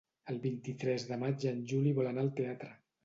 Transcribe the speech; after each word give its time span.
El 0.31 0.37
vint-i-tres 0.45 1.05
de 1.11 1.19
maig 1.25 1.45
en 1.51 1.59
Juli 1.73 1.93
vol 2.01 2.11
anar 2.13 2.25
al 2.25 2.33
teatre. 2.41 2.73